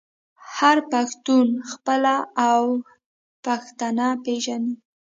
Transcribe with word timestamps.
هر 0.55 0.77
پښتون 0.91 1.47
خپل 1.71 2.01
اوه 2.49 2.73
پيښته 3.43 3.89
پیژني. 4.23 4.75